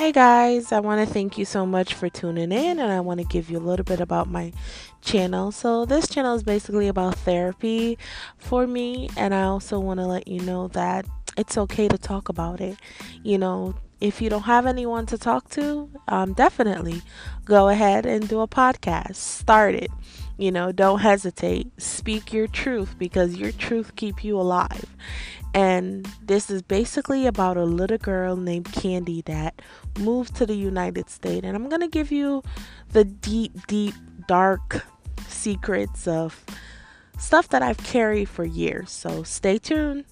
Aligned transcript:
Hey 0.00 0.12
guys, 0.12 0.72
I 0.72 0.80
want 0.80 1.06
to 1.06 1.12
thank 1.12 1.36
you 1.36 1.44
so 1.44 1.66
much 1.66 1.92
for 1.92 2.08
tuning 2.08 2.52
in 2.52 2.78
and 2.78 2.90
I 2.90 3.00
want 3.00 3.20
to 3.20 3.26
give 3.26 3.50
you 3.50 3.58
a 3.58 3.60
little 3.60 3.84
bit 3.84 4.00
about 4.00 4.30
my 4.30 4.50
channel. 5.02 5.52
So, 5.52 5.84
this 5.84 6.08
channel 6.08 6.34
is 6.34 6.42
basically 6.42 6.88
about 6.88 7.16
therapy 7.16 7.98
for 8.38 8.66
me, 8.66 9.10
and 9.18 9.34
I 9.34 9.42
also 9.42 9.78
want 9.78 10.00
to 10.00 10.06
let 10.06 10.26
you 10.26 10.40
know 10.40 10.68
that 10.68 11.04
it's 11.36 11.58
okay 11.58 11.86
to 11.86 11.98
talk 11.98 12.30
about 12.30 12.62
it. 12.62 12.78
You 13.22 13.36
know, 13.36 13.74
if 14.00 14.22
you 14.22 14.30
don't 14.30 14.44
have 14.44 14.64
anyone 14.64 15.04
to 15.04 15.18
talk 15.18 15.50
to, 15.50 15.90
um, 16.08 16.32
definitely 16.32 17.02
go 17.44 17.68
ahead 17.68 18.06
and 18.06 18.26
do 18.26 18.40
a 18.40 18.48
podcast. 18.48 19.16
Start 19.16 19.74
it. 19.74 19.90
You 20.40 20.50
know, 20.50 20.72
don't 20.72 21.00
hesitate. 21.00 21.68
Speak 21.78 22.32
your 22.32 22.46
truth 22.46 22.94
because 22.98 23.36
your 23.36 23.52
truth 23.52 23.94
keep 23.94 24.24
you 24.24 24.40
alive. 24.40 24.86
And 25.52 26.08
this 26.22 26.48
is 26.48 26.62
basically 26.62 27.26
about 27.26 27.58
a 27.58 27.64
little 27.64 27.98
girl 27.98 28.36
named 28.36 28.72
Candy 28.72 29.20
that 29.26 29.60
moved 29.98 30.34
to 30.36 30.46
the 30.46 30.54
United 30.54 31.10
States. 31.10 31.44
And 31.44 31.54
I'm 31.54 31.68
going 31.68 31.82
to 31.82 31.88
give 31.88 32.10
you 32.10 32.42
the 32.92 33.04
deep, 33.04 33.66
deep, 33.66 33.94
dark 34.28 34.86
secrets 35.28 36.08
of 36.08 36.42
stuff 37.18 37.50
that 37.50 37.60
I've 37.60 37.76
carried 37.76 38.30
for 38.30 38.46
years. 38.46 38.90
So 38.90 39.22
stay 39.24 39.58
tuned. 39.58 40.06